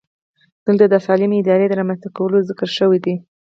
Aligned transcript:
دلته 0.65 0.85
د 0.89 0.95
سالمې 1.05 1.35
ادارې 1.39 1.65
د 1.67 1.73
رامنځته 1.79 2.09
کولو 2.17 2.37
ذکر 2.49 2.69
شوی 2.77 2.99
دی. 3.05 3.15